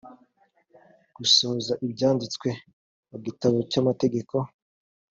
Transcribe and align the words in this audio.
gusohoza 1.17 1.73
ibyanditswe 1.85 2.49
mu 3.09 3.17
gitabo 3.25 3.57
cy 3.69 3.77
amategeko 3.81 4.35